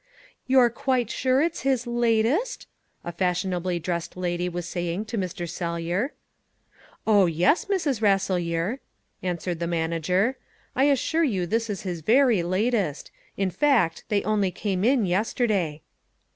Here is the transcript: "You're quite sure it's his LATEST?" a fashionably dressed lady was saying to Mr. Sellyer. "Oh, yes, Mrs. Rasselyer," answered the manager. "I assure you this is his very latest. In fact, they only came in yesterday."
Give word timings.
"You're 0.47 0.71
quite 0.71 1.11
sure 1.11 1.41
it's 1.43 1.59
his 1.61 1.85
LATEST?" 1.85 2.65
a 3.05 3.11
fashionably 3.11 3.77
dressed 3.77 4.17
lady 4.17 4.49
was 4.49 4.67
saying 4.67 5.05
to 5.05 5.17
Mr. 5.19 5.47
Sellyer. 5.47 6.13
"Oh, 7.05 7.27
yes, 7.27 7.65
Mrs. 7.65 8.01
Rasselyer," 8.01 8.79
answered 9.21 9.59
the 9.59 9.67
manager. 9.67 10.37
"I 10.75 10.85
assure 10.85 11.23
you 11.23 11.45
this 11.45 11.69
is 11.69 11.83
his 11.83 12.01
very 12.01 12.41
latest. 12.41 13.11
In 13.37 13.51
fact, 13.51 14.03
they 14.09 14.23
only 14.23 14.49
came 14.49 14.83
in 14.83 15.05
yesterday." 15.05 15.83